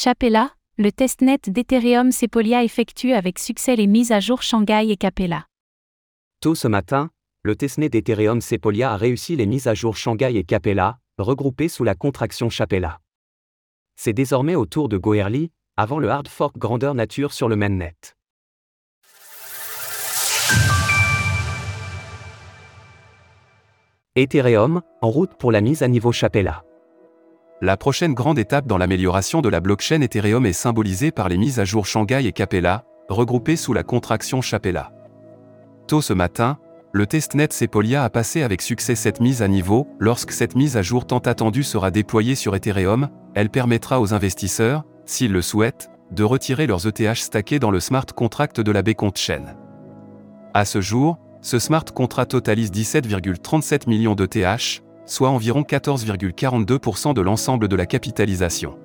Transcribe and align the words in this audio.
Chapella, 0.00 0.52
le 0.76 0.92
testnet 0.92 1.40
d'Ethereum 1.48 2.12
Sepolia 2.12 2.62
effectue 2.62 3.14
avec 3.14 3.40
succès 3.40 3.74
les 3.74 3.88
mises 3.88 4.12
à 4.12 4.20
jour 4.20 4.42
Shanghai 4.42 4.86
et 4.90 4.96
Capella. 4.96 5.48
Tôt 6.40 6.54
ce 6.54 6.68
matin, 6.68 7.10
le 7.42 7.56
testnet 7.56 7.88
d'Ethereum 7.88 8.40
Sepolia 8.40 8.92
a 8.92 8.96
réussi 8.96 9.34
les 9.34 9.46
mises 9.46 9.66
à 9.66 9.74
jour 9.74 9.96
Shanghai 9.96 10.36
et 10.36 10.44
Capella, 10.44 11.00
regroupées 11.18 11.66
sous 11.66 11.82
la 11.82 11.96
contraction 11.96 12.48
Chapella. 12.48 13.00
C'est 13.96 14.12
désormais 14.12 14.54
au 14.54 14.66
tour 14.66 14.88
de 14.88 14.96
Goerli, 14.96 15.50
avant 15.76 15.98
le 15.98 16.10
hard 16.10 16.28
fork 16.28 16.56
grandeur 16.56 16.94
nature 16.94 17.32
sur 17.32 17.48
le 17.48 17.56
mainnet. 17.56 17.96
Ethereum, 24.14 24.80
en 25.02 25.10
route 25.10 25.36
pour 25.40 25.50
la 25.50 25.60
mise 25.60 25.82
à 25.82 25.88
niveau 25.88 26.12
Chapella. 26.12 26.62
La 27.60 27.76
prochaine 27.76 28.14
grande 28.14 28.38
étape 28.38 28.68
dans 28.68 28.78
l'amélioration 28.78 29.40
de 29.40 29.48
la 29.48 29.58
blockchain 29.58 30.00
Ethereum 30.00 30.46
est 30.46 30.52
symbolisée 30.52 31.10
par 31.10 31.28
les 31.28 31.36
mises 31.36 31.58
à 31.58 31.64
jour 31.64 31.86
Shanghai 31.86 32.24
et 32.24 32.32
Capella, 32.32 32.84
regroupées 33.08 33.56
sous 33.56 33.72
la 33.72 33.82
contraction 33.82 34.40
Chapella. 34.40 34.92
Tôt 35.88 36.00
ce 36.00 36.12
matin, 36.12 36.58
le 36.92 37.08
testnet 37.08 37.48
Sepolia 37.50 38.04
a 38.04 38.10
passé 38.10 38.42
avec 38.42 38.62
succès 38.62 38.94
cette 38.94 39.20
mise 39.20 39.42
à 39.42 39.48
niveau. 39.48 39.88
Lorsque 39.98 40.30
cette 40.30 40.54
mise 40.54 40.76
à 40.76 40.82
jour 40.82 41.04
tant 41.04 41.18
attendue 41.18 41.64
sera 41.64 41.90
déployée 41.90 42.36
sur 42.36 42.54
Ethereum, 42.54 43.08
elle 43.34 43.50
permettra 43.50 44.00
aux 44.00 44.14
investisseurs, 44.14 44.84
s'ils 45.04 45.32
le 45.32 45.42
souhaitent, 45.42 45.90
de 46.12 46.22
retirer 46.22 46.68
leurs 46.68 46.86
ETH 46.86 47.16
stackés 47.16 47.58
dans 47.58 47.72
le 47.72 47.80
smart 47.80 48.06
contract 48.06 48.60
de 48.60 48.70
la 48.70 48.82
Bcont 48.82 49.12
Chain. 49.16 49.56
À 50.54 50.64
ce 50.64 50.80
jour, 50.80 51.18
ce 51.42 51.58
smart 51.58 51.84
contract 51.84 52.30
totalise 52.30 52.70
17,37 52.70 53.88
millions 53.88 54.14
d'ETH, 54.14 54.82
soit 55.08 55.30
environ 55.30 55.62
14,42% 55.62 57.14
de 57.14 57.20
l'ensemble 57.20 57.66
de 57.66 57.76
la 57.76 57.86
capitalisation. 57.86 58.78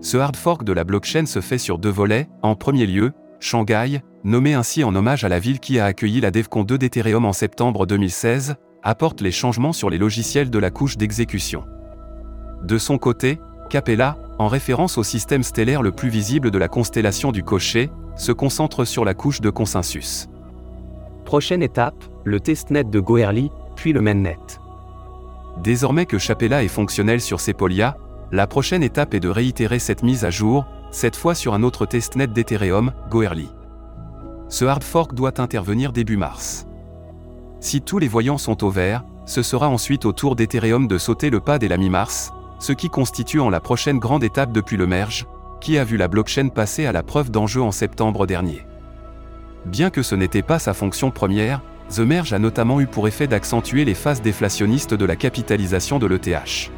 Ce 0.00 0.16
hard 0.16 0.36
fork 0.36 0.64
de 0.64 0.72
la 0.72 0.84
blockchain 0.84 1.26
se 1.26 1.40
fait 1.40 1.58
sur 1.58 1.78
deux 1.78 1.90
volets. 1.90 2.28
En 2.42 2.54
premier 2.54 2.86
lieu, 2.86 3.12
Shanghai, 3.40 4.02
nommé 4.24 4.54
ainsi 4.54 4.84
en 4.84 4.94
hommage 4.94 5.24
à 5.24 5.28
la 5.28 5.38
ville 5.38 5.60
qui 5.60 5.78
a 5.78 5.86
accueilli 5.86 6.20
la 6.20 6.30
DevCon 6.30 6.64
2 6.64 6.78
d'Ethereum 6.78 7.24
en 7.24 7.32
septembre 7.32 7.86
2016, 7.86 8.56
apporte 8.82 9.20
les 9.20 9.32
changements 9.32 9.72
sur 9.72 9.90
les 9.90 9.98
logiciels 9.98 10.50
de 10.50 10.58
la 10.58 10.70
couche 10.70 10.96
d'exécution. 10.96 11.64
De 12.62 12.78
son 12.78 12.98
côté, 12.98 13.40
Capella, 13.70 14.16
en 14.38 14.48
référence 14.48 14.98
au 14.98 15.02
système 15.02 15.42
stellaire 15.42 15.82
le 15.82 15.92
plus 15.92 16.08
visible 16.08 16.50
de 16.50 16.58
la 16.58 16.68
constellation 16.68 17.32
du 17.32 17.42
cocher, 17.42 17.90
se 18.16 18.32
concentre 18.32 18.84
sur 18.84 19.04
la 19.04 19.14
couche 19.14 19.40
de 19.40 19.50
consensus. 19.50 20.28
Prochaine 21.24 21.62
étape, 21.62 22.04
le 22.24 22.40
testnet 22.40 22.84
de 22.84 23.00
Goerli, 23.00 23.50
puis 23.76 23.92
le 23.92 24.00
mainnet. 24.00 24.38
Désormais 25.62 26.06
que 26.06 26.18
Chapella 26.18 26.62
est 26.62 26.68
fonctionnel 26.68 27.20
sur 27.20 27.40
Sepolia, 27.40 27.96
la 28.30 28.46
prochaine 28.46 28.82
étape 28.82 29.14
est 29.14 29.20
de 29.20 29.28
réitérer 29.28 29.78
cette 29.78 30.02
mise 30.02 30.24
à 30.24 30.30
jour, 30.30 30.66
cette 30.90 31.16
fois 31.16 31.34
sur 31.34 31.54
un 31.54 31.62
autre 31.62 31.86
testnet 31.86 32.26
d'Ethereum, 32.26 32.92
Goerli. 33.10 33.48
Ce 34.48 34.64
hard 34.64 34.84
fork 34.84 35.14
doit 35.14 35.40
intervenir 35.40 35.92
début 35.92 36.16
mars. 36.16 36.66
Si 37.60 37.82
tous 37.82 37.98
les 37.98 38.08
voyants 38.08 38.38
sont 38.38 38.64
au 38.64 38.70
vert, 38.70 39.04
ce 39.26 39.42
sera 39.42 39.68
ensuite 39.68 40.04
au 40.04 40.12
tour 40.12 40.36
d'Ethereum 40.36 40.86
de 40.86 40.96
sauter 40.96 41.28
le 41.28 41.40
pas 41.40 41.58
dès 41.58 41.68
la 41.68 41.76
mi-mars, 41.76 42.32
ce 42.60 42.72
qui 42.72 42.88
constitue 42.88 43.40
en 43.40 43.50
la 43.50 43.60
prochaine 43.60 43.98
grande 43.98 44.24
étape 44.24 44.52
depuis 44.52 44.76
le 44.76 44.86
merge, 44.86 45.26
qui 45.60 45.76
a 45.76 45.84
vu 45.84 45.96
la 45.96 46.08
blockchain 46.08 46.48
passer 46.48 46.86
à 46.86 46.92
la 46.92 47.02
preuve 47.02 47.30
d'enjeu 47.30 47.62
en 47.62 47.72
septembre 47.72 48.26
dernier. 48.26 48.64
Bien 49.66 49.90
que 49.90 50.02
ce 50.02 50.14
n'était 50.14 50.42
pas 50.42 50.58
sa 50.58 50.72
fonction 50.72 51.10
première, 51.10 51.60
The 51.94 52.00
Merge 52.00 52.32
a 52.32 52.38
notamment 52.38 52.80
eu 52.80 52.86
pour 52.86 53.08
effet 53.08 53.26
d'accentuer 53.26 53.84
les 53.84 53.94
phases 53.94 54.20
déflationnistes 54.20 54.94
de 54.94 55.04
la 55.04 55.16
capitalisation 55.16 55.98
de 55.98 56.06
l'ETH. 56.06 56.70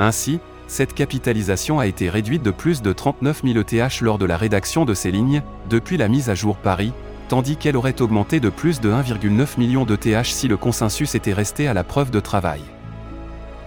Ainsi, 0.00 0.40
cette 0.66 0.92
capitalisation 0.92 1.78
a 1.78 1.86
été 1.86 2.10
réduite 2.10 2.42
de 2.42 2.50
plus 2.50 2.82
de 2.82 2.92
39 2.92 3.42
000 3.44 3.58
ETH 3.58 4.00
lors 4.00 4.18
de 4.18 4.26
la 4.26 4.36
rédaction 4.36 4.84
de 4.84 4.92
ces 4.94 5.10
lignes, 5.10 5.42
depuis 5.70 5.96
la 5.96 6.08
mise 6.08 6.30
à 6.30 6.34
jour 6.34 6.56
Paris, 6.56 6.92
tandis 7.28 7.56
qu'elle 7.56 7.76
aurait 7.76 8.02
augmenté 8.02 8.40
de 8.40 8.48
plus 8.48 8.80
de 8.80 8.90
1,9 8.90 9.58
million 9.58 9.84
d'ETH 9.84 10.26
si 10.26 10.48
le 10.48 10.56
consensus 10.56 11.14
était 11.14 11.32
resté 11.32 11.68
à 11.68 11.74
la 11.74 11.84
preuve 11.84 12.10
de 12.10 12.20
travail. 12.20 12.60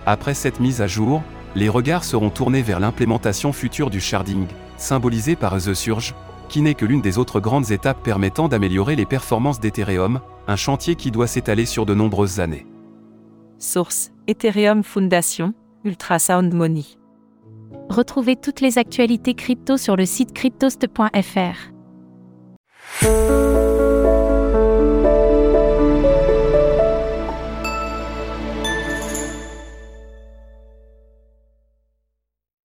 Après 0.05 0.33
cette 0.33 0.59
mise 0.59 0.81
à 0.81 0.87
jour, 0.87 1.23
les 1.55 1.69
regards 1.69 2.03
seront 2.03 2.29
tournés 2.29 2.61
vers 2.61 2.79
l'implémentation 2.79 3.53
future 3.53 3.89
du 3.89 3.99
sharding, 3.99 4.47
symbolisé 4.77 5.35
par 5.35 5.57
The 5.57 5.73
Surge, 5.73 6.13
qui 6.51 6.61
n'est 6.61 6.75
que 6.75 6.85
l'une 6.85 7.01
des 7.01 7.17
autres 7.17 7.39
grandes 7.39 7.71
étapes 7.71 8.03
permettant 8.03 8.49
d'améliorer 8.49 8.97
les 8.97 9.05
performances 9.05 9.61
d'Ethereum, 9.61 10.19
un 10.47 10.55
chantier 10.57 10.95
qui 10.95 11.09
doit 11.09 11.25
s'étaler 11.25 11.65
sur 11.65 11.85
de 11.85 11.93
nombreuses 11.93 12.41
années. 12.41 12.67
Source 13.57 14.11
Ethereum 14.27 14.83
Foundation, 14.83 15.53
Ultrasound 15.85 16.53
Money. 16.53 16.83
Retrouvez 17.89 18.35
toutes 18.35 18.59
les 18.59 18.77
actualités 18.77 19.33
crypto 19.33 19.77
sur 19.77 19.95
le 19.95 20.05
site 20.05 20.33
cryptost.fr. 20.33 21.71